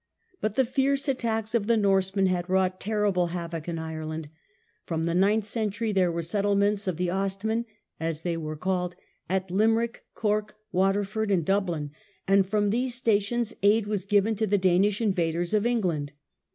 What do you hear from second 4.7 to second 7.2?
From the ninth century there were settlements of the